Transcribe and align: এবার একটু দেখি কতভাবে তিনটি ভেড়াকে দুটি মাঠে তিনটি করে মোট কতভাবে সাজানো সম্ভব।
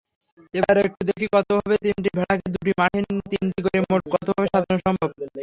এবার 0.53 0.75
একটু 0.81 1.01
দেখি 1.09 1.27
কতভাবে 1.35 1.75
তিনটি 1.83 2.09
ভেড়াকে 2.17 2.47
দুটি 2.53 2.71
মাঠে 2.79 2.99
তিনটি 3.31 3.59
করে 3.65 3.77
মোট 3.85 4.01
কতভাবে 4.13 4.47
সাজানো 4.53 4.79
সম্ভব। 4.85 5.09